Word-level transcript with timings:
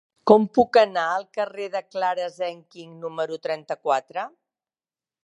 Com 0.29 0.45
puc 0.57 0.77
anar 0.81 1.03
al 1.17 1.25
carrer 1.37 1.67
de 1.75 1.81
Clara 1.97 2.29
Zetkin 2.39 2.97
número 3.05 3.39
trenta-quatre? 3.45 4.25